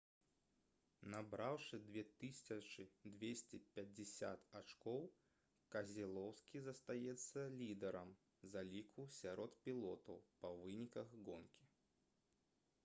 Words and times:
набраўшы 1.13 1.77
2250 1.87 4.47
ачкоў 4.59 5.03
кезелоўскі 5.75 6.61
застаецца 6.69 7.43
лідарам 7.59 8.13
заліку 8.55 9.05
сярод 9.19 9.53
пілотаў 9.67 10.17
па 10.41 10.51
выніках 10.63 11.13
гонкі 11.29 11.69